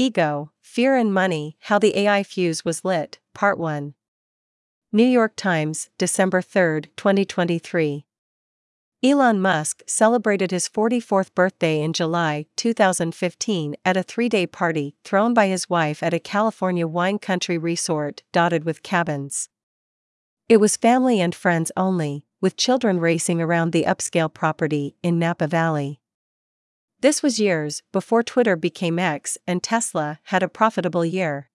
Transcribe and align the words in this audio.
Ego, 0.00 0.52
Fear 0.60 0.94
and 0.94 1.12
Money 1.12 1.56
How 1.62 1.80
the 1.80 1.98
AI 1.98 2.22
Fuse 2.22 2.64
Was 2.64 2.84
Lit, 2.84 3.18
Part 3.34 3.58
1. 3.58 3.94
New 4.92 5.04
York 5.04 5.32
Times, 5.34 5.90
December 5.98 6.40
3, 6.40 6.82
2023. 6.96 8.06
Elon 9.02 9.40
Musk 9.40 9.82
celebrated 9.88 10.52
his 10.52 10.68
44th 10.68 11.34
birthday 11.34 11.80
in 11.80 11.92
July 11.92 12.46
2015 12.54 13.74
at 13.84 13.96
a 13.96 14.04
three 14.04 14.28
day 14.28 14.46
party 14.46 14.94
thrown 15.02 15.34
by 15.34 15.48
his 15.48 15.68
wife 15.68 16.00
at 16.00 16.14
a 16.14 16.20
California 16.20 16.86
wine 16.86 17.18
country 17.18 17.58
resort 17.58 18.22
dotted 18.30 18.62
with 18.62 18.84
cabins. 18.84 19.48
It 20.48 20.58
was 20.58 20.76
family 20.76 21.20
and 21.20 21.34
friends 21.34 21.72
only, 21.76 22.24
with 22.40 22.56
children 22.56 23.00
racing 23.00 23.42
around 23.42 23.72
the 23.72 23.82
upscale 23.82 24.32
property 24.32 24.94
in 25.02 25.18
Napa 25.18 25.48
Valley. 25.48 26.00
This 27.00 27.22
was 27.22 27.38
years 27.38 27.84
before 27.92 28.24
Twitter 28.24 28.56
became 28.56 28.98
X 28.98 29.38
and 29.46 29.62
Tesla 29.62 30.18
had 30.24 30.42
a 30.42 30.48
profitable 30.48 31.04
year. 31.04 31.48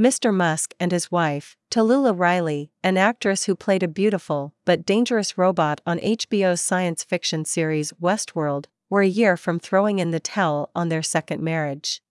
Mr. 0.00 0.34
Musk 0.34 0.74
and 0.80 0.90
his 0.90 1.12
wife, 1.12 1.56
Talulah 1.70 2.18
Riley, 2.18 2.72
an 2.82 2.96
actress 2.96 3.44
who 3.44 3.54
played 3.54 3.84
a 3.84 3.88
beautiful 3.88 4.52
but 4.64 4.84
dangerous 4.84 5.38
robot 5.38 5.80
on 5.86 6.00
HBO's 6.00 6.60
science 6.60 7.04
fiction 7.04 7.44
series 7.44 7.92
Westworld, 8.02 8.64
were 8.88 9.02
a 9.02 9.06
year 9.06 9.36
from 9.36 9.60
throwing 9.60 10.00
in 10.00 10.10
the 10.10 10.18
towel 10.18 10.70
on 10.74 10.88
their 10.88 11.02
second 11.02 11.40
marriage. 11.40 12.02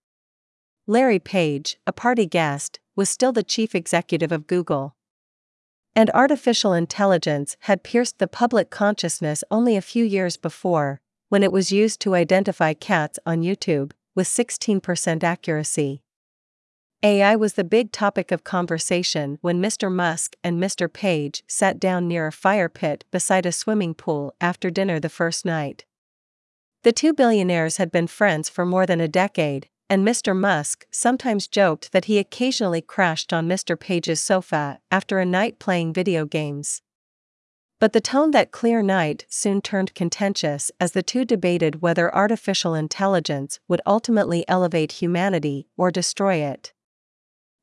Larry 0.88 1.20
Page, 1.20 1.78
a 1.86 1.92
party 1.92 2.26
guest, 2.26 2.80
was 2.96 3.10
still 3.10 3.34
the 3.34 3.44
chief 3.44 3.76
executive 3.76 4.32
of 4.32 4.48
Google. 4.48 4.96
And 5.94 6.10
artificial 6.12 6.72
intelligence 6.72 7.58
had 7.62 7.84
pierced 7.84 8.18
the 8.18 8.28
public 8.28 8.70
consciousness 8.70 9.44
only 9.52 9.76
a 9.76 9.82
few 9.82 10.06
years 10.06 10.38
before, 10.38 11.02
when 11.30 11.44
it 11.44 11.52
was 11.52 11.72
used 11.72 12.02
to 12.02 12.16
identify 12.16 12.74
cats 12.74 13.18
on 13.26 13.42
YouTube, 13.42 13.92
with 14.16 14.28
16% 14.28 15.24
accuracy. 15.24 16.02
AI 17.02 17.36
was 17.38 17.54
the 17.54 17.64
big 17.64 17.94
topic 17.94 18.30
of 18.30 18.44
conversation 18.44 19.38
when 19.40 19.62
Mr. 19.62 19.90
Musk 19.90 20.36
and 20.44 20.62
Mr. 20.62 20.92
Page 20.92 21.44
sat 21.48 21.80
down 21.80 22.10
near 22.10 22.28
a 22.28 22.32
fire 22.32 22.68
pit 22.68 23.06
beside 23.10 23.46
a 23.46 23.54
swimming 23.54 23.94
pool 23.94 24.36
after 24.42 24.70
dinner 24.70 25.00
the 25.00 25.08
first 25.08 25.46
night. 25.46 25.86
The 26.84 26.92
two 26.92 27.14
billionaires 27.14 27.78
had 27.78 27.92
been 27.92 28.08
friends 28.08 28.50
for 28.50 28.66
more 28.66 28.86
than 28.86 29.00
a 29.00 29.08
decade, 29.08 29.70
and 29.90 30.06
Mr. 30.06 30.36
Musk 30.36 30.86
sometimes 30.92 31.48
joked 31.48 31.94
that 31.94 32.06
he 32.06 32.20
occasionally 32.20 32.82
crashed 32.82 33.32
on 33.32 33.48
Mr. 33.48 33.80
Page's 33.80 34.20
sofa 34.20 34.80
after 34.92 35.20
a 35.20 35.26
night 35.26 35.58
playing 35.58 35.94
video 35.94 36.26
games. 36.26 36.82
But 37.80 37.94
the 37.94 38.02
tone 38.02 38.32
that 38.32 38.52
clear 38.52 38.82
night 38.82 39.26
soon 39.30 39.62
turned 39.62 39.96
contentious 39.96 40.70
as 40.82 40.92
the 40.92 41.02
two 41.02 41.24
debated 41.24 41.82
whether 41.82 42.14
artificial 42.14 42.76
intelligence 42.76 43.60
would 43.70 43.82
ultimately 43.86 44.44
elevate 44.50 44.94
humanity 44.94 45.70
or 45.78 45.90
destroy 45.90 46.36
it. 46.36 46.74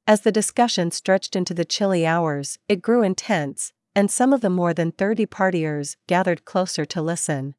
As 0.06 0.22
the 0.22 0.32
discussion 0.32 0.90
stretched 0.90 1.36
into 1.36 1.52
the 1.52 1.66
chilly 1.66 2.06
hours, 2.06 2.58
it 2.66 2.80
grew 2.80 3.02
intense, 3.02 3.74
and 3.94 4.10
some 4.10 4.32
of 4.32 4.40
the 4.40 4.48
more 4.48 4.72
than 4.72 4.92
30 4.92 5.26
partiers 5.26 5.96
gathered 6.06 6.46
closer 6.46 6.86
to 6.86 7.02
listen. 7.02 7.54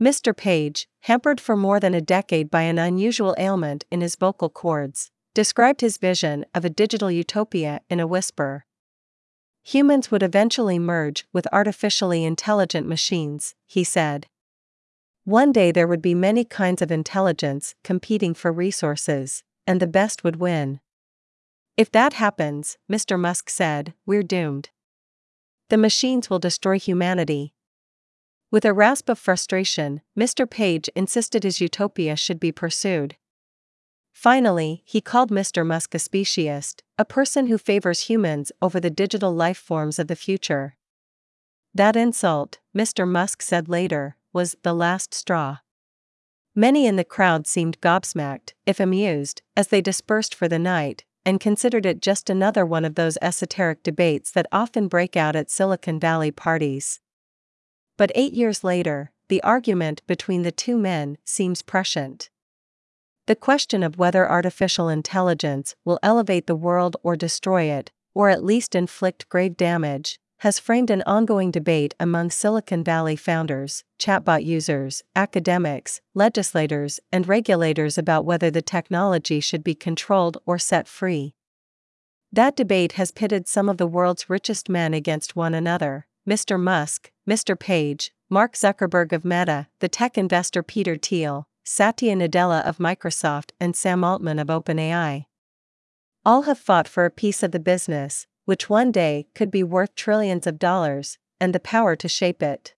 Mr. 0.00 0.36
Page, 0.36 0.88
hampered 1.02 1.40
for 1.40 1.56
more 1.56 1.78
than 1.78 1.94
a 1.94 2.00
decade 2.00 2.50
by 2.50 2.62
an 2.62 2.78
unusual 2.78 3.36
ailment 3.38 3.84
in 3.88 4.00
his 4.00 4.16
vocal 4.16 4.48
cords, 4.48 5.12
described 5.32 5.80
his 5.80 5.96
vision 5.96 6.44
of 6.54 6.64
a 6.64 6.70
digital 6.70 7.10
utopia 7.10 7.82
in 7.88 8.00
a 8.00 8.06
whisper. 8.06 8.64
Humans 9.64 10.10
would 10.10 10.22
eventually 10.22 10.78
merge 10.78 11.24
with 11.32 11.46
artificially 11.52 12.24
intelligent 12.24 12.86
machines, 12.86 13.54
he 13.66 13.84
said. 13.84 14.26
One 15.24 15.52
day 15.52 15.70
there 15.70 15.86
would 15.86 16.02
be 16.02 16.14
many 16.14 16.44
kinds 16.44 16.82
of 16.82 16.90
intelligence 16.90 17.74
competing 17.84 18.34
for 18.34 18.50
resources, 18.52 19.44
and 19.66 19.80
the 19.80 19.86
best 19.86 20.24
would 20.24 20.36
win. 20.36 20.80
If 21.76 21.90
that 21.92 22.14
happens, 22.14 22.76
Mr. 22.90 23.18
Musk 23.18 23.48
said, 23.48 23.94
we're 24.04 24.24
doomed. 24.24 24.70
The 25.70 25.78
machines 25.78 26.28
will 26.28 26.40
destroy 26.40 26.78
humanity. 26.78 27.54
With 28.50 28.64
a 28.64 28.74
rasp 28.74 29.08
of 29.08 29.18
frustration, 29.18 30.02
Mr. 30.18 30.48
Page 30.48 30.90
insisted 30.94 31.44
his 31.44 31.60
utopia 31.60 32.16
should 32.16 32.38
be 32.38 32.52
pursued. 32.52 33.16
Finally, 34.12 34.82
he 34.84 35.00
called 35.00 35.30
Mr. 35.30 35.66
Musk 35.66 35.94
a 35.94 35.98
speciesist, 35.98 36.82
a 36.98 37.04
person 37.04 37.46
who 37.46 37.58
favors 37.58 38.08
humans 38.08 38.52
over 38.60 38.78
the 38.78 38.90
digital 38.90 39.34
life 39.34 39.58
forms 39.58 39.98
of 39.98 40.06
the 40.06 40.16
future. 40.16 40.76
That 41.74 41.96
insult, 41.96 42.58
Mr. 42.76 43.08
Musk 43.08 43.42
said 43.42 43.68
later, 43.68 44.16
was 44.32 44.56
the 44.62 44.74
last 44.74 45.14
straw. 45.14 45.58
Many 46.54 46.86
in 46.86 46.96
the 46.96 47.04
crowd 47.04 47.46
seemed 47.46 47.80
gobsmacked, 47.80 48.52
if 48.66 48.78
amused, 48.78 49.40
as 49.56 49.68
they 49.68 49.80
dispersed 49.80 50.34
for 50.34 50.48
the 50.48 50.58
night, 50.58 51.04
and 51.24 51.40
considered 51.40 51.86
it 51.86 52.02
just 52.02 52.28
another 52.28 52.66
one 52.66 52.84
of 52.84 52.94
those 52.94 53.16
esoteric 53.22 53.82
debates 53.82 54.30
that 54.32 54.46
often 54.52 54.88
break 54.88 55.16
out 55.16 55.34
at 55.34 55.50
Silicon 55.50 55.98
Valley 55.98 56.30
parties. 56.30 57.00
But 57.96 58.12
eight 58.14 58.34
years 58.34 58.62
later, 58.62 59.12
the 59.28 59.42
argument 59.42 60.02
between 60.06 60.42
the 60.42 60.52
two 60.52 60.76
men 60.76 61.16
seems 61.24 61.62
prescient. 61.62 62.28
The 63.26 63.36
question 63.36 63.84
of 63.84 63.98
whether 63.98 64.28
artificial 64.28 64.88
intelligence 64.88 65.76
will 65.84 66.00
elevate 66.02 66.48
the 66.48 66.56
world 66.56 66.96
or 67.04 67.14
destroy 67.14 67.64
it, 67.64 67.92
or 68.14 68.30
at 68.30 68.42
least 68.42 68.74
inflict 68.74 69.28
grave 69.28 69.56
damage, 69.56 70.18
has 70.38 70.58
framed 70.58 70.90
an 70.90 71.04
ongoing 71.06 71.52
debate 71.52 71.94
among 72.00 72.32
Silicon 72.32 72.82
Valley 72.82 73.14
founders, 73.14 73.84
chatbot 73.96 74.44
users, 74.44 75.04
academics, 75.14 76.00
legislators, 76.14 76.98
and 77.12 77.28
regulators 77.28 77.96
about 77.96 78.24
whether 78.24 78.50
the 78.50 78.60
technology 78.60 79.38
should 79.38 79.62
be 79.62 79.76
controlled 79.76 80.38
or 80.44 80.58
set 80.58 80.88
free. 80.88 81.36
That 82.32 82.56
debate 82.56 82.92
has 82.92 83.12
pitted 83.12 83.46
some 83.46 83.68
of 83.68 83.76
the 83.76 83.86
world's 83.86 84.28
richest 84.28 84.68
men 84.68 84.94
against 84.94 85.36
one 85.36 85.54
another 85.54 86.06
Mr. 86.28 86.58
Musk, 86.58 87.12
Mr. 87.28 87.58
Page, 87.58 88.12
Mark 88.28 88.54
Zuckerberg 88.54 89.12
of 89.12 89.24
Meta, 89.24 89.68
the 89.78 89.88
tech 89.88 90.18
investor 90.18 90.62
Peter 90.64 90.96
Thiel, 90.96 91.46
Satya 91.64 92.16
Nadella 92.16 92.62
of 92.66 92.78
Microsoft, 92.78 93.52
and 93.60 93.76
Sam 93.76 94.02
Altman 94.02 94.38
of 94.38 94.48
OpenAI. 94.48 95.26
All 96.24 96.42
have 96.42 96.58
fought 96.58 96.88
for 96.88 97.04
a 97.04 97.10
piece 97.10 97.42
of 97.42 97.52
the 97.52 97.60
business, 97.60 98.26
which 98.44 98.68
one 98.68 98.90
day 98.90 99.26
could 99.34 99.50
be 99.50 99.62
worth 99.62 99.94
trillions 99.94 100.46
of 100.46 100.58
dollars, 100.58 101.18
and 101.40 101.54
the 101.54 101.60
power 101.60 101.94
to 101.96 102.08
shape 102.08 102.42
it. 102.42 102.74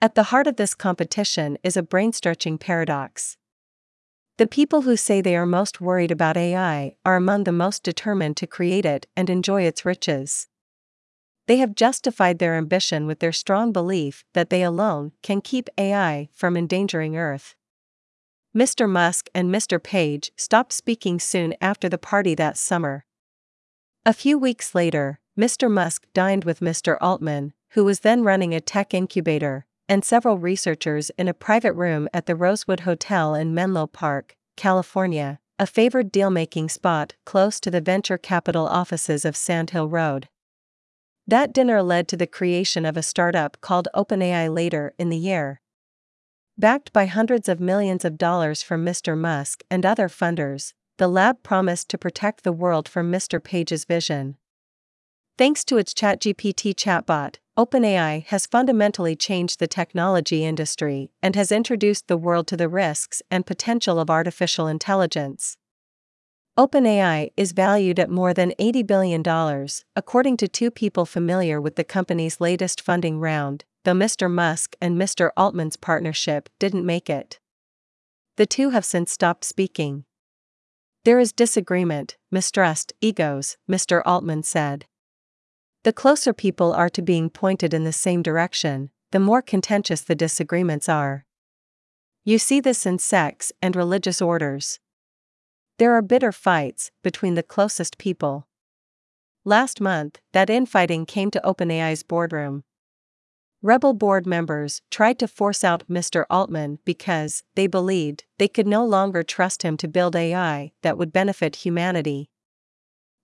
At 0.00 0.14
the 0.14 0.24
heart 0.24 0.46
of 0.46 0.56
this 0.56 0.74
competition 0.74 1.58
is 1.62 1.76
a 1.76 1.82
brain 1.82 2.12
stretching 2.12 2.58
paradox. 2.58 3.36
The 4.38 4.46
people 4.46 4.82
who 4.82 4.96
say 4.96 5.20
they 5.20 5.36
are 5.36 5.44
most 5.44 5.80
worried 5.80 6.10
about 6.10 6.36
AI 6.36 6.96
are 7.04 7.16
among 7.16 7.44
the 7.44 7.52
most 7.52 7.82
determined 7.82 8.36
to 8.38 8.46
create 8.46 8.86
it 8.86 9.06
and 9.14 9.28
enjoy 9.28 9.62
its 9.62 9.84
riches. 9.84 10.48
They 11.46 11.58
have 11.58 11.74
justified 11.74 12.38
their 12.38 12.56
ambition 12.56 13.06
with 13.06 13.18
their 13.18 13.32
strong 13.32 13.72
belief 13.72 14.24
that 14.32 14.48
they 14.48 14.62
alone 14.62 15.12
can 15.22 15.40
keep 15.40 15.68
AI 15.76 16.28
from 16.32 16.56
endangering 16.56 17.16
Earth. 17.16 17.54
Mr. 18.56 18.90
Musk 18.90 19.28
and 19.32 19.54
Mr. 19.54 19.80
Page 19.80 20.32
stopped 20.36 20.72
speaking 20.72 21.20
soon 21.20 21.54
after 21.60 21.88
the 21.88 21.98
party 21.98 22.34
that 22.34 22.56
summer. 22.56 23.04
A 24.04 24.12
few 24.12 24.36
weeks 24.36 24.74
later, 24.74 25.20
Mr. 25.38 25.70
Musk 25.70 26.06
dined 26.14 26.44
with 26.44 26.58
Mr. 26.58 26.98
Altman, 27.00 27.52
who 27.70 27.84
was 27.84 28.00
then 28.00 28.24
running 28.24 28.52
a 28.52 28.60
tech 28.60 28.92
incubator, 28.92 29.66
and 29.88 30.04
several 30.04 30.36
researchers 30.36 31.10
in 31.10 31.28
a 31.28 31.34
private 31.34 31.74
room 31.74 32.08
at 32.12 32.26
the 32.26 32.34
Rosewood 32.34 32.80
Hotel 32.80 33.36
in 33.36 33.54
Menlo 33.54 33.86
Park, 33.86 34.36
California, 34.56 35.38
a 35.58 35.66
favored 35.66 36.10
deal 36.10 36.30
making 36.30 36.70
spot 36.70 37.14
close 37.24 37.60
to 37.60 37.70
the 37.70 37.80
venture 37.80 38.18
capital 38.18 38.66
offices 38.66 39.24
of 39.24 39.36
Sandhill 39.36 39.88
Road. 39.88 40.28
That 41.24 41.52
dinner 41.52 41.82
led 41.82 42.08
to 42.08 42.16
the 42.16 42.26
creation 42.26 42.84
of 42.84 42.96
a 42.96 43.02
startup 43.02 43.60
called 43.60 43.86
OpenAI 43.94 44.52
later 44.52 44.92
in 44.98 45.08
the 45.08 45.16
year. 45.16 45.60
Backed 46.60 46.92
by 46.92 47.06
hundreds 47.06 47.48
of 47.48 47.58
millions 47.58 48.04
of 48.04 48.18
dollars 48.18 48.62
from 48.62 48.84
Mr. 48.84 49.16
Musk 49.16 49.64
and 49.70 49.86
other 49.86 50.10
funders, 50.10 50.74
the 50.98 51.08
lab 51.08 51.42
promised 51.42 51.88
to 51.88 51.96
protect 51.96 52.44
the 52.44 52.52
world 52.52 52.86
from 52.86 53.10
Mr. 53.10 53.42
Page's 53.42 53.86
vision. 53.86 54.36
Thanks 55.38 55.64
to 55.64 55.78
its 55.78 55.94
ChatGPT 55.94 56.74
chatbot, 56.74 57.36
OpenAI 57.56 58.26
has 58.26 58.44
fundamentally 58.44 59.16
changed 59.16 59.58
the 59.58 59.66
technology 59.66 60.44
industry 60.44 61.10
and 61.22 61.34
has 61.34 61.50
introduced 61.50 62.08
the 62.08 62.18
world 62.18 62.46
to 62.48 62.58
the 62.58 62.68
risks 62.68 63.22
and 63.30 63.46
potential 63.46 63.98
of 63.98 64.10
artificial 64.10 64.66
intelligence. 64.66 65.56
OpenAI 66.58 67.30
is 67.38 67.52
valued 67.52 67.98
at 67.98 68.10
more 68.10 68.34
than 68.34 68.52
$80 68.60 68.86
billion, 68.86 69.66
according 69.96 70.36
to 70.36 70.46
two 70.46 70.70
people 70.70 71.06
familiar 71.06 71.58
with 71.58 71.76
the 71.76 71.84
company's 71.84 72.38
latest 72.38 72.82
funding 72.82 73.18
round, 73.18 73.64
though 73.84 73.94
Mr. 73.94 74.30
Musk 74.30 74.76
and 74.80 74.96
Mr. 74.96 75.30
Altman's 75.36 75.76
partnership 75.76 76.48
didn't 76.58 76.84
make 76.84 77.08
it. 77.08 77.38
The 78.36 78.46
two 78.46 78.70
have 78.70 78.84
since 78.84 79.12
stopped 79.12 79.44
speaking. 79.44 80.04
There 81.04 81.18
is 81.18 81.32
disagreement, 81.32 82.16
mistrust, 82.30 82.92
egos, 83.00 83.56
Mr. 83.70 84.02
Altman 84.04 84.42
said. 84.42 84.86
The 85.82 85.94
closer 85.94 86.34
people 86.34 86.74
are 86.74 86.90
to 86.90 87.00
being 87.00 87.30
pointed 87.30 87.72
in 87.72 87.84
the 87.84 87.92
same 87.92 88.22
direction, 88.22 88.90
the 89.12 89.20
more 89.20 89.40
contentious 89.40 90.02
the 90.02 90.14
disagreements 90.14 90.88
are. 90.88 91.24
You 92.22 92.38
see 92.38 92.60
this 92.60 92.84
in 92.84 92.98
sects 92.98 93.50
and 93.62 93.74
religious 93.74 94.20
orders. 94.20 94.78
There 95.78 95.94
are 95.94 96.02
bitter 96.02 96.32
fights 96.32 96.90
between 97.02 97.34
the 97.34 97.42
closest 97.42 97.96
people. 97.96 98.46
Last 99.44 99.80
month, 99.80 100.20
that 100.32 100.50
infighting 100.50 101.06
came 101.06 101.30
to 101.30 101.40
OpenAI's 101.42 102.02
boardroom. 102.02 102.64
Rebel 103.62 103.92
board 103.92 104.26
members 104.26 104.80
tried 104.90 105.18
to 105.18 105.28
force 105.28 105.62
out 105.62 105.86
Mr. 105.86 106.24
Altman 106.30 106.78
because 106.86 107.42
they 107.56 107.66
believed 107.66 108.24
they 108.38 108.48
could 108.48 108.66
no 108.66 108.86
longer 108.86 109.22
trust 109.22 109.62
him 109.62 109.76
to 109.76 109.88
build 109.88 110.16
AI 110.16 110.72
that 110.80 110.96
would 110.96 111.12
benefit 111.12 111.56
humanity. 111.56 112.30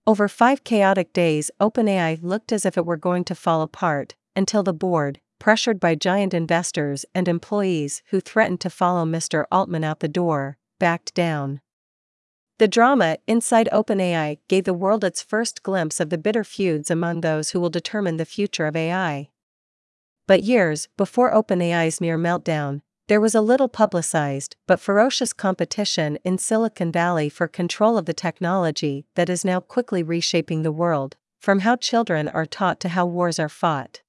Over 0.06 0.28
five 0.28 0.62
chaotic 0.62 1.14
days, 1.14 1.50
OpenAI 1.58 2.18
looked 2.22 2.52
as 2.52 2.66
if 2.66 2.76
it 2.76 2.84
were 2.84 2.98
going 2.98 3.24
to 3.24 3.34
fall 3.34 3.62
apart, 3.62 4.14
until 4.36 4.62
the 4.62 4.74
board, 4.74 5.20
pressured 5.38 5.80
by 5.80 5.94
giant 5.94 6.34
investors 6.34 7.06
and 7.14 7.28
employees 7.28 8.02
who 8.10 8.20
threatened 8.20 8.60
to 8.60 8.68
follow 8.68 9.06
Mr. 9.06 9.46
Altman 9.50 9.84
out 9.84 10.00
the 10.00 10.06
door, 10.06 10.58
backed 10.78 11.14
down. 11.14 11.62
The 12.58 12.68
drama 12.68 13.16
inside 13.26 13.70
OpenAI 13.72 14.38
gave 14.48 14.64
the 14.64 14.74
world 14.74 15.02
its 15.02 15.22
first 15.22 15.62
glimpse 15.62 15.98
of 15.98 16.10
the 16.10 16.18
bitter 16.18 16.44
feuds 16.44 16.90
among 16.90 17.22
those 17.22 17.50
who 17.50 17.60
will 17.60 17.70
determine 17.70 18.18
the 18.18 18.26
future 18.26 18.66
of 18.66 18.76
AI. 18.76 19.30
But 20.26 20.42
years 20.42 20.88
before 20.96 21.32
OpenAI's 21.32 22.00
near 22.00 22.18
meltdown, 22.18 22.80
there 23.08 23.20
was 23.20 23.36
a 23.36 23.40
little 23.40 23.68
publicized 23.68 24.56
but 24.66 24.80
ferocious 24.80 25.32
competition 25.32 26.18
in 26.24 26.38
Silicon 26.38 26.90
Valley 26.90 27.28
for 27.28 27.46
control 27.46 27.96
of 27.96 28.06
the 28.06 28.12
technology 28.12 29.06
that 29.14 29.28
is 29.28 29.44
now 29.44 29.60
quickly 29.60 30.02
reshaping 30.02 30.62
the 30.62 30.72
world, 30.72 31.16
from 31.38 31.60
how 31.60 31.76
children 31.76 32.26
are 32.28 32.46
taught 32.46 32.80
to 32.80 32.88
how 32.88 33.06
wars 33.06 33.38
are 33.38 33.48
fought. 33.48 34.02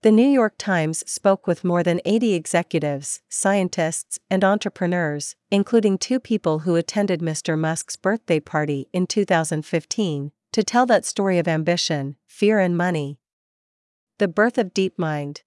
The 0.00 0.12
New 0.12 0.28
York 0.28 0.54
Times 0.56 1.04
spoke 1.10 1.46
with 1.46 1.64
more 1.64 1.82
than 1.82 2.00
80 2.06 2.32
executives, 2.32 3.20
scientists, 3.28 4.18
and 4.30 4.42
entrepreneurs, 4.42 5.36
including 5.50 5.98
two 5.98 6.20
people 6.20 6.60
who 6.60 6.76
attended 6.76 7.20
Mr. 7.20 7.58
Musk's 7.58 7.96
birthday 7.96 8.40
party 8.40 8.88
in 8.94 9.06
2015, 9.06 10.32
to 10.52 10.62
tell 10.62 10.86
that 10.86 11.04
story 11.04 11.38
of 11.38 11.48
ambition, 11.48 12.16
fear, 12.26 12.60
and 12.60 12.76
money, 12.76 13.18
the 14.18 14.26
birth 14.26 14.58
of 14.58 14.74
DeepMind. 14.74 15.42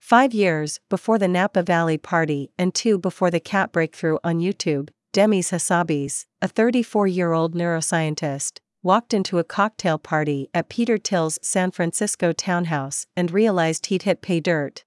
Five 0.00 0.34
years 0.34 0.80
before 0.88 1.16
the 1.16 1.28
Napa 1.28 1.62
Valley 1.62 1.96
party 1.96 2.50
and 2.58 2.74
two 2.74 2.98
before 2.98 3.30
the 3.30 3.38
cat 3.38 3.70
breakthrough 3.70 4.18
on 4.24 4.40
YouTube, 4.40 4.88
Demis 5.12 5.52
Hassabis, 5.52 6.26
a 6.42 6.48
34 6.48 7.06
year 7.06 7.32
old 7.32 7.54
neuroscientist, 7.54 8.58
walked 8.82 9.14
into 9.14 9.38
a 9.38 9.44
cocktail 9.44 9.96
party 9.96 10.48
at 10.52 10.68
Peter 10.68 10.98
Thiel's 10.98 11.38
San 11.40 11.70
Francisco 11.70 12.32
townhouse 12.32 13.06
and 13.16 13.30
realized 13.30 13.86
he'd 13.86 14.02
hit 14.02 14.22
pay 14.22 14.40
dirt. 14.40 14.84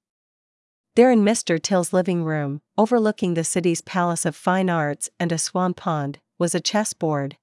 There 0.98 1.12
in 1.12 1.24
Mr. 1.24 1.64
Thiel's 1.64 1.94
living 1.94 2.26
room, 2.26 2.60
overlooking 2.78 3.36
the 3.36 3.46
city's 3.46 3.80
Palace 3.80 4.26
of 4.26 4.36
Fine 4.36 4.70
Arts 4.70 5.10
and 5.18 5.32
a 5.32 5.38
swan 5.38 5.74
pond, 5.74 6.20
was 6.38 6.54
a 6.54 6.60
chessboard. 6.60 7.38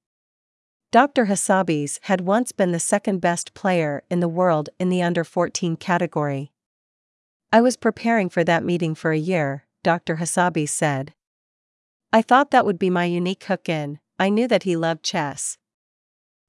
Dr. 0.90 1.26
Hassabis 1.26 1.98
had 2.04 2.22
once 2.22 2.50
been 2.50 2.72
the 2.72 2.80
second 2.80 3.20
best 3.20 3.52
player 3.52 4.02
in 4.08 4.20
the 4.20 4.28
world 4.28 4.70
in 4.80 4.88
the 4.88 5.02
under 5.02 5.22
14 5.22 5.76
category. 5.76 6.50
I 7.52 7.60
was 7.60 7.76
preparing 7.76 8.30
for 8.30 8.42
that 8.44 8.64
meeting 8.64 8.94
for 8.94 9.12
a 9.12 9.18
year, 9.18 9.66
Dr. 9.82 10.16
Hassabis 10.16 10.70
said. 10.70 11.12
I 12.10 12.22
thought 12.22 12.52
that 12.52 12.64
would 12.64 12.78
be 12.78 12.88
my 12.88 13.04
unique 13.04 13.44
hook 13.44 13.68
in, 13.68 13.98
I 14.18 14.30
knew 14.30 14.48
that 14.48 14.62
he 14.62 14.76
loved 14.76 15.02
chess. 15.02 15.58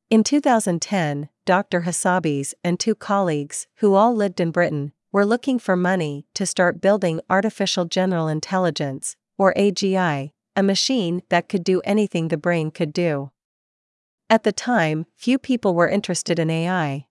In 0.10 0.24
2010, 0.24 1.28
Dr. 1.46 1.82
Hassabis 1.82 2.54
and 2.64 2.80
two 2.80 2.96
colleagues, 2.96 3.68
who 3.80 3.94
all 3.94 4.16
lived 4.16 4.40
in 4.40 4.52
Britain, 4.52 4.94
were 5.12 5.26
looking 5.26 5.60
for 5.60 5.76
money 5.76 6.26
to 6.34 6.46
start 6.46 6.80
building 6.80 7.20
Artificial 7.30 7.84
General 7.84 8.30
Intelligence, 8.30 9.18
or 9.38 9.54
AGI, 9.56 10.32
a 10.56 10.64
machine 10.64 11.24
that 11.28 11.50
could 11.50 11.66
do 11.66 11.82
anything 11.84 12.30
the 12.30 12.38
brain 12.38 12.72
could 12.72 12.94
do. 12.94 13.32
At 14.30 14.44
the 14.44 14.52
time, 14.52 15.08
few 15.16 15.40
people 15.40 15.74
were 15.74 15.90
interested 15.90 16.38
in 16.38 16.50
AI. 16.52 17.08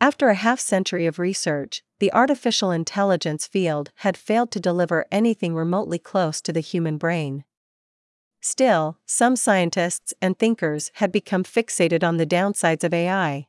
After 0.00 0.28
a 0.28 0.34
half 0.34 0.58
century 0.60 1.06
of 1.06 1.18
research, 1.18 1.82
the 2.00 2.12
artificial 2.12 2.70
intelligence 2.70 3.46
field 3.46 3.92
had 3.96 4.16
failed 4.16 4.50
to 4.50 4.60
deliver 4.60 5.06
anything 5.10 5.54
remotely 5.54 5.98
close 5.98 6.40
to 6.42 6.52
the 6.52 6.60
human 6.60 6.98
brain. 6.98 7.44
Still, 8.40 8.98
some 9.06 9.36
scientists 9.36 10.12
and 10.20 10.38
thinkers 10.38 10.90
had 10.94 11.10
become 11.10 11.44
fixated 11.44 12.04
on 12.04 12.16
the 12.16 12.26
downsides 12.26 12.84
of 12.84 12.92
AI. 12.92 13.46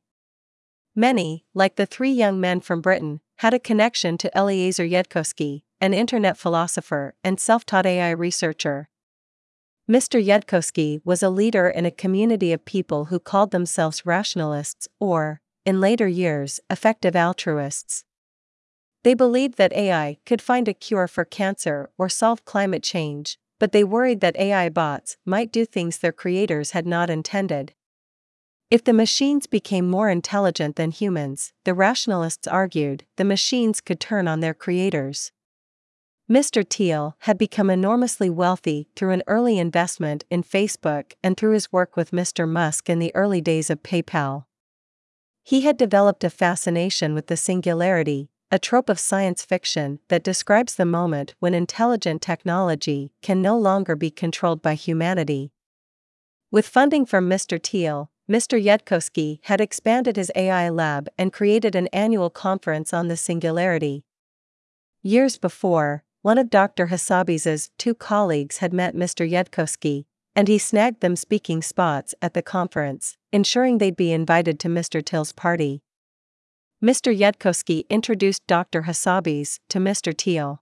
Many, 0.95 1.45
like 1.53 1.75
the 1.75 1.85
three 1.85 2.11
young 2.11 2.39
men 2.39 2.61
from 2.61 2.81
Britain, 2.81 3.21
had 3.37 3.53
a 3.53 3.59
connection 3.59 4.17
to 4.17 4.35
Eliezer 4.35 4.85
Yudkowsky, 4.85 5.63
an 5.81 5.93
internet 5.93 6.37
philosopher 6.37 7.15
and 7.23 7.39
self 7.39 7.65
taught 7.65 7.85
AI 7.85 8.11
researcher, 8.11 8.89
Mr. 9.89 10.21
Yudkowsky 10.21 10.99
was 11.05 11.23
a 11.23 11.29
leader 11.29 11.69
in 11.69 11.85
a 11.85 11.91
community 11.91 12.51
of 12.51 12.65
people 12.65 13.05
who 13.05 13.19
called 13.19 13.51
themselves 13.51 14.05
rationalists 14.05 14.89
or, 14.99 15.39
in 15.65 15.79
later 15.79 16.09
years, 16.09 16.59
effective 16.69 17.15
altruists. 17.15 18.03
They 19.05 19.13
believed 19.13 19.57
that 19.57 19.71
AI 19.71 20.17
could 20.25 20.41
find 20.41 20.67
a 20.67 20.73
cure 20.73 21.07
for 21.07 21.23
cancer 21.23 21.89
or 21.97 22.09
solve 22.09 22.43
climate 22.43 22.83
change, 22.83 23.39
but 23.59 23.71
they 23.71 23.85
worried 23.85 24.19
that 24.19 24.35
AI 24.35 24.67
bots 24.67 25.15
might 25.25 25.53
do 25.53 25.65
things 25.65 25.99
their 25.99 26.11
creators 26.11 26.71
had 26.71 26.85
not 26.85 27.09
intended. 27.09 27.73
If 28.69 28.83
the 28.83 28.91
machines 28.91 29.47
became 29.47 29.89
more 29.89 30.09
intelligent 30.09 30.75
than 30.75 30.91
humans, 30.91 31.53
the 31.63 31.73
rationalists 31.73 32.45
argued, 32.45 33.05
the 33.15 33.23
machines 33.23 33.79
could 33.79 34.01
turn 34.01 34.27
on 34.27 34.41
their 34.41 34.53
creators. 34.53 35.31
Mr. 36.29 36.69
Thiel 36.69 37.15
had 37.19 37.37
become 37.37 37.69
enormously 37.69 38.29
wealthy 38.29 38.89
through 38.97 39.11
an 39.11 39.23
early 39.27 39.57
investment 39.57 40.25
in 40.29 40.43
Facebook 40.43 41.13
and 41.23 41.37
through 41.37 41.53
his 41.53 41.71
work 41.71 41.95
with 41.95 42.11
Mr. 42.11 42.47
Musk 42.47 42.89
in 42.89 42.99
the 42.99 43.15
early 43.15 43.39
days 43.39 43.69
of 43.69 43.81
PayPal. 43.81 44.43
He 45.41 45.61
had 45.61 45.77
developed 45.77 46.25
a 46.25 46.29
fascination 46.29 47.13
with 47.13 47.27
the 47.27 47.37
singularity, 47.37 48.29
a 48.51 48.59
trope 48.59 48.89
of 48.89 48.99
science 48.99 49.45
fiction 49.45 49.99
that 50.09 50.23
describes 50.23 50.75
the 50.75 50.85
moment 50.85 51.33
when 51.39 51.53
intelligent 51.53 52.21
technology 52.21 53.13
can 53.21 53.41
no 53.41 53.57
longer 53.57 53.95
be 53.95 54.11
controlled 54.11 54.61
by 54.61 54.73
humanity. 54.73 55.53
With 56.51 56.67
funding 56.67 57.05
from 57.05 57.29
Mr. 57.29 57.57
Thiel, 57.61 58.11
Mr. 58.29 58.61
Yudkowsky 58.61 59.39
had 59.43 59.61
expanded 59.61 60.17
his 60.17 60.31
AI 60.35 60.67
lab 60.67 61.07
and 61.17 61.31
created 61.31 61.73
an 61.73 61.87
annual 61.87 62.29
conference 62.29 62.93
on 62.93 63.07
the 63.07 63.15
singularity. 63.15 64.03
Years 65.01 65.37
before, 65.37 66.03
one 66.27 66.37
of 66.37 66.49
Dr. 66.49 66.87
Hassabis's 66.87 67.71
two 67.77 67.95
colleagues 67.95 68.57
had 68.57 68.73
met 68.73 68.93
Mr. 68.93 69.25
Yudkowsky, 69.25 70.03
and 70.35 70.49
he 70.49 70.57
snagged 70.57 70.99
them 70.99 71.15
speaking 71.15 71.61
spots 71.61 72.13
at 72.21 72.33
the 72.33 72.41
conference, 72.41 73.15
ensuring 73.31 73.77
they'd 73.77 73.95
be 73.95 74.11
invited 74.11 74.59
to 74.59 74.67
Mr. 74.67 75.01
Thiel's 75.01 75.31
party. 75.31 75.83
Mr. 76.83 77.17
Yudkowsky 77.17 77.87
introduced 77.89 78.45
Dr. 78.45 78.81
Hassabis 78.81 79.59
to 79.69 79.79
Mr. 79.79 80.13
Thiel. 80.13 80.61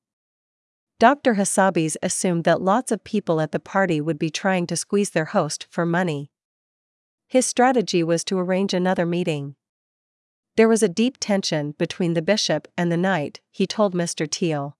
Dr. 0.99 1.33
Hassabis 1.33 1.97
assumed 2.03 2.43
that 2.43 2.61
lots 2.61 2.91
of 2.91 3.03
people 3.03 3.41
at 3.41 3.51
the 3.51 3.59
party 3.59 3.99
would 3.99 4.19
be 4.19 4.29
trying 4.29 4.67
to 4.67 4.75
squeeze 4.75 5.09
their 5.09 5.31
host 5.33 5.65
for 5.71 5.83
money. 5.83 6.29
His 7.27 7.47
strategy 7.47 8.03
was 8.03 8.23
to 8.25 8.37
arrange 8.37 8.75
another 8.75 9.07
meeting. 9.07 9.55
There 10.57 10.69
was 10.69 10.83
a 10.83 10.87
deep 10.87 11.17
tension 11.19 11.71
between 11.79 12.13
the 12.13 12.21
bishop 12.21 12.67
and 12.77 12.91
the 12.91 12.97
knight, 12.97 13.41
he 13.49 13.65
told 13.65 13.95
Mr. 13.95 14.31
Thiel. 14.31 14.77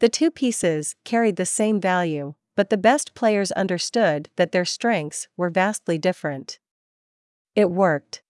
The 0.00 0.08
two 0.08 0.30
pieces 0.30 0.96
carried 1.04 1.36
the 1.36 1.46
same 1.46 1.80
value, 1.80 2.34
but 2.56 2.70
the 2.70 2.78
best 2.78 3.14
players 3.14 3.52
understood 3.52 4.30
that 4.36 4.50
their 4.50 4.64
strengths 4.64 5.28
were 5.36 5.50
vastly 5.50 5.98
different. 5.98 6.58
It 7.54 7.70
worked. 7.70 8.22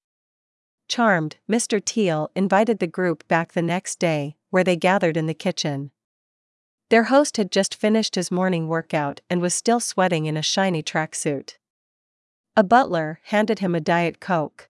Charmed, 0.88 1.36
Mr. 1.48 1.84
Thiel 1.84 2.30
invited 2.34 2.80
the 2.80 2.88
group 2.88 3.26
back 3.28 3.52
the 3.52 3.62
next 3.62 4.00
day, 4.00 4.36
where 4.50 4.64
they 4.64 4.76
gathered 4.76 5.16
in 5.16 5.26
the 5.26 5.34
kitchen. 5.34 5.92
Their 6.88 7.04
host 7.04 7.36
had 7.36 7.52
just 7.52 7.76
finished 7.76 8.16
his 8.16 8.32
morning 8.32 8.66
workout 8.66 9.20
and 9.30 9.40
was 9.40 9.54
still 9.54 9.78
sweating 9.78 10.26
in 10.26 10.36
a 10.36 10.42
shiny 10.42 10.82
tracksuit. 10.82 11.58
A 12.56 12.64
butler 12.64 13.20
handed 13.26 13.60
him 13.60 13.76
a 13.76 13.80
Diet 13.80 14.18
Coke. 14.18 14.68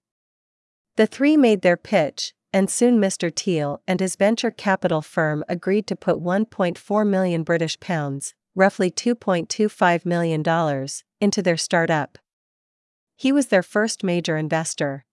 The 0.97 1.07
three 1.07 1.39
made 1.39 1.63
their 1.63 1.79
pitch, 1.79 2.35
and 2.53 2.71
soon 2.71 3.01
Mr. 3.01 3.35
Thiel 3.35 3.81
and 3.87 4.01
his 4.01 4.17
venture 4.17 4.51
capital 4.51 5.03
firm 5.03 5.45
agreed 5.49 5.87
to 5.87 5.97
put 5.97 6.23
1.4 6.23 7.07
million 7.07 7.43
British 7.43 7.79
pounds, 7.81 8.35
roughly 8.55 8.91
$2.25 8.91 10.05
million, 10.05 10.89
into 11.21 11.43
their 11.43 11.57
startup. 11.57 12.19
He 13.17 13.33
was 13.33 13.47
their 13.49 13.63
first 13.63 14.03
major 14.03 14.37
investor. 14.37 15.05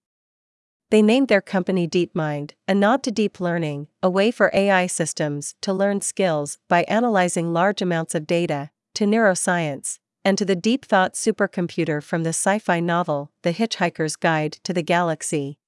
They 0.90 1.02
named 1.02 1.28
their 1.28 1.42
company 1.42 1.88
DeepMind, 1.88 2.52
a 2.68 2.74
nod 2.74 3.04
to 3.04 3.12
deep 3.12 3.42
learning, 3.42 3.88
a 4.02 4.10
way 4.10 4.32
for 4.32 4.50
AI 4.54 4.88
systems 4.88 5.56
to 5.62 5.74
learn 5.74 6.00
skills 6.00 6.60
by 6.70 6.84
analyzing 6.84 7.52
large 7.52 7.82
amounts 7.82 8.16
of 8.16 8.26
data, 8.26 8.70
to 8.96 9.04
neuroscience, 9.04 10.00
and 10.24 10.38
to 10.38 10.46
the 10.46 10.56
deep 10.56 10.86
thought 10.86 11.14
supercomputer 11.14 12.02
from 12.02 12.24
the 12.24 12.30
sci 12.30 12.58
fi 12.60 12.80
novel 12.80 13.32
The 13.42 13.54
Hitchhiker's 13.54 14.16
Guide 14.16 14.54
to 14.64 14.74
the 14.74 14.82
Galaxy. 14.82 15.60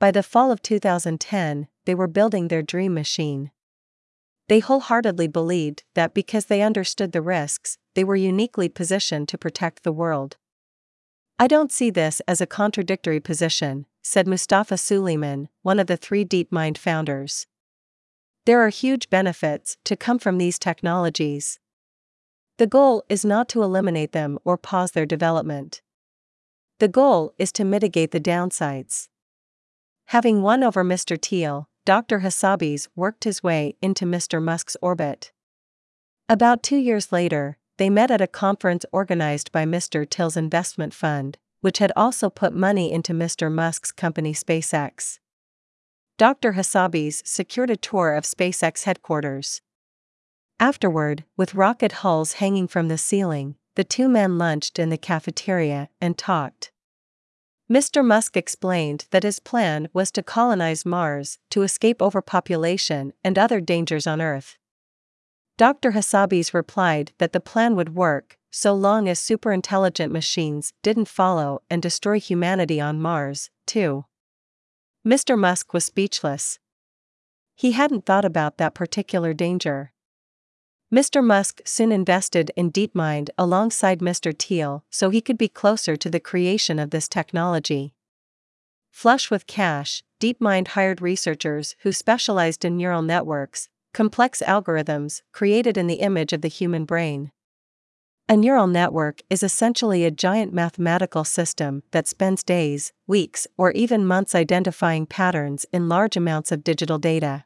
By 0.00 0.10
the 0.10 0.22
fall 0.22 0.50
of 0.50 0.62
2010, 0.62 1.68
they 1.84 1.94
were 1.94 2.06
building 2.06 2.48
their 2.48 2.62
dream 2.62 2.94
machine. 2.94 3.50
They 4.48 4.60
wholeheartedly 4.60 5.28
believed 5.28 5.84
that 5.94 6.14
because 6.14 6.46
they 6.46 6.62
understood 6.62 7.12
the 7.12 7.20
risks, 7.20 7.76
they 7.94 8.02
were 8.02 8.16
uniquely 8.16 8.70
positioned 8.70 9.28
to 9.28 9.38
protect 9.38 9.82
the 9.82 9.92
world. 9.92 10.38
I 11.38 11.46
don't 11.46 11.70
see 11.70 11.90
this 11.90 12.20
as 12.26 12.40
a 12.40 12.46
contradictory 12.46 13.20
position, 13.20 13.84
said 14.02 14.26
Mustafa 14.26 14.78
Suleyman, 14.78 15.48
one 15.60 15.78
of 15.78 15.86
the 15.86 15.98
three 15.98 16.24
DeepMind 16.24 16.78
founders. 16.78 17.46
There 18.46 18.60
are 18.60 18.70
huge 18.70 19.10
benefits 19.10 19.76
to 19.84 19.96
come 19.96 20.18
from 20.18 20.38
these 20.38 20.58
technologies. 20.58 21.60
The 22.56 22.66
goal 22.66 23.04
is 23.10 23.22
not 23.22 23.50
to 23.50 23.62
eliminate 23.62 24.12
them 24.12 24.38
or 24.44 24.56
pause 24.56 24.92
their 24.92 25.06
development. 25.06 25.82
The 26.78 26.88
goal 26.88 27.34
is 27.36 27.52
to 27.52 27.64
mitigate 27.64 28.12
the 28.12 28.20
downsides. 28.20 29.09
Having 30.10 30.42
won 30.42 30.64
over 30.64 30.82
Mr. 30.82 31.16
Thiel, 31.16 31.68
Dr. 31.84 32.18
Hassabis 32.18 32.88
worked 32.96 33.22
his 33.22 33.44
way 33.44 33.76
into 33.80 34.04
Mr. 34.04 34.42
Musk's 34.42 34.76
orbit. 34.82 35.30
About 36.28 36.64
two 36.64 36.78
years 36.78 37.12
later, 37.12 37.58
they 37.78 37.88
met 37.88 38.10
at 38.10 38.20
a 38.20 38.26
conference 38.26 38.84
organized 38.90 39.52
by 39.52 39.64
Mr. 39.64 40.10
Thiel's 40.10 40.36
investment 40.36 40.92
fund, 40.92 41.38
which 41.60 41.78
had 41.78 41.92
also 41.94 42.28
put 42.28 42.52
money 42.52 42.90
into 42.90 43.12
Mr. 43.12 43.52
Musk's 43.52 43.92
company 43.92 44.34
SpaceX. 44.34 45.20
Dr. 46.18 46.54
Hassabis 46.54 47.22
secured 47.24 47.70
a 47.70 47.76
tour 47.76 48.12
of 48.12 48.24
SpaceX 48.24 48.82
headquarters. 48.82 49.62
Afterward, 50.58 51.22
with 51.36 51.54
rocket 51.54 51.92
hulls 52.02 52.32
hanging 52.42 52.66
from 52.66 52.88
the 52.88 52.98
ceiling, 52.98 53.54
the 53.76 53.84
two 53.84 54.08
men 54.08 54.38
lunched 54.38 54.80
in 54.80 54.88
the 54.88 54.98
cafeteria 54.98 55.88
and 56.00 56.18
talked. 56.18 56.72
Mr. 57.70 58.04
Musk 58.04 58.36
explained 58.36 59.04
that 59.12 59.22
his 59.22 59.38
plan 59.38 59.88
was 59.92 60.10
to 60.10 60.24
colonize 60.24 60.84
Mars 60.84 61.38
to 61.50 61.62
escape 61.62 62.02
overpopulation 62.02 63.12
and 63.22 63.38
other 63.38 63.60
dangers 63.60 64.08
on 64.08 64.20
Earth. 64.20 64.58
Dr. 65.56 65.92
Hassabis 65.92 66.52
replied 66.52 67.12
that 67.18 67.32
the 67.32 67.38
plan 67.38 67.76
would 67.76 67.94
work 67.94 68.36
so 68.50 68.74
long 68.74 69.08
as 69.08 69.20
superintelligent 69.20 70.10
machines 70.10 70.72
didn't 70.82 71.06
follow 71.06 71.62
and 71.70 71.80
destroy 71.80 72.18
humanity 72.18 72.80
on 72.80 73.00
Mars, 73.00 73.50
too. 73.66 74.04
Mr. 75.06 75.38
Musk 75.38 75.72
was 75.72 75.84
speechless. 75.84 76.58
He 77.54 77.72
hadn't 77.72 78.04
thought 78.04 78.24
about 78.24 78.56
that 78.56 78.74
particular 78.74 79.32
danger. 79.32 79.92
Mr. 80.92 81.24
Musk 81.24 81.60
soon 81.64 81.92
invested 81.92 82.50
in 82.56 82.72
DeepMind 82.72 83.28
alongside 83.38 84.00
Mr. 84.00 84.36
Thiel 84.36 84.84
so 84.90 85.08
he 85.08 85.20
could 85.20 85.38
be 85.38 85.46
closer 85.48 85.94
to 85.94 86.10
the 86.10 86.18
creation 86.18 86.80
of 86.80 86.90
this 86.90 87.08
technology. 87.08 87.94
Flush 88.90 89.30
with 89.30 89.46
cash, 89.46 90.02
DeepMind 90.20 90.68
hired 90.68 91.00
researchers 91.00 91.76
who 91.82 91.92
specialized 91.92 92.64
in 92.64 92.76
neural 92.76 93.02
networks, 93.02 93.68
complex 93.94 94.42
algorithms 94.44 95.22
created 95.30 95.78
in 95.78 95.86
the 95.86 96.00
image 96.00 96.32
of 96.32 96.42
the 96.42 96.48
human 96.48 96.84
brain. 96.84 97.30
A 98.28 98.36
neural 98.36 98.66
network 98.66 99.20
is 99.30 99.44
essentially 99.44 100.04
a 100.04 100.10
giant 100.10 100.52
mathematical 100.52 101.22
system 101.22 101.84
that 101.92 102.08
spends 102.08 102.42
days, 102.42 102.92
weeks, 103.06 103.46
or 103.56 103.70
even 103.72 104.04
months 104.04 104.34
identifying 104.34 105.06
patterns 105.06 105.66
in 105.72 105.88
large 105.88 106.16
amounts 106.16 106.50
of 106.50 106.64
digital 106.64 106.98
data. 106.98 107.44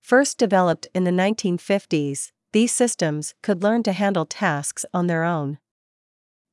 First 0.00 0.36
developed 0.38 0.88
in 0.94 1.04
the 1.04 1.10
1950s, 1.12 2.32
these 2.52 2.72
systems 2.72 3.34
could 3.42 3.62
learn 3.62 3.82
to 3.84 3.92
handle 3.92 4.26
tasks 4.26 4.84
on 4.92 5.06
their 5.06 5.24
own. 5.24 5.58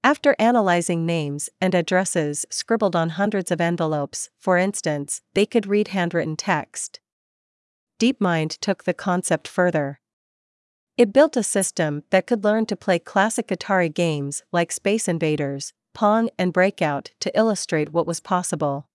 After 0.03 0.35
analyzing 0.39 1.05
names 1.05 1.49
and 1.59 1.73
addresses 1.73 2.45
scribbled 2.49 2.95
on 2.95 3.09
hundreds 3.09 3.51
of 3.51 3.59
envelopes, 3.59 4.29
for 4.37 4.57
instance, 4.57 5.21
they 5.33 5.45
could 5.45 5.67
read 5.67 5.89
handwritten 5.89 6.35
text. 6.35 6.99
DeepMind 7.99 8.59
took 8.59 8.83
the 8.83 8.93
concept 8.93 9.47
further. 9.47 9.99
It 10.97 11.11
built 11.13 11.35
a 11.35 11.43
system 11.43 12.03
that 12.11 12.27
could 12.27 12.43
learn 12.43 12.67
to 12.67 12.75
play 12.75 12.99
classic 12.99 13.47
Atari 13.47 13.93
games 13.93 14.43
like 14.51 14.71
Space 14.71 15.07
Invaders, 15.07 15.73
Pong, 15.93 16.29
and 16.37 16.53
Breakout 16.53 17.11
to 17.19 17.35
illustrate 17.37 17.91
what 17.91 18.07
was 18.07 18.19
possible. 18.19 18.87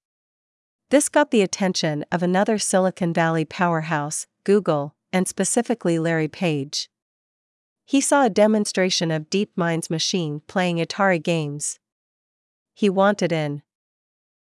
This 0.91 1.09
got 1.09 1.31
the 1.31 1.43
attention 1.43 2.05
of 2.13 2.23
another 2.23 2.59
Silicon 2.59 3.13
Valley 3.13 3.45
powerhouse, 3.45 4.27
Google, 4.45 4.95
and 5.13 5.27
specifically 5.27 5.99
Larry 5.99 6.29
Page. 6.29 6.89
He 7.93 8.01
saw 8.01 8.25
a 8.25 8.31
demonstration 8.31 9.11
of 9.11 9.29
DeepMind's 9.29 9.91
machine 9.91 10.41
playing 10.47 10.79
Atari 10.79 11.23
games. 11.23 11.79
He 12.73 12.89
wanted 12.89 13.33
in. 13.33 13.61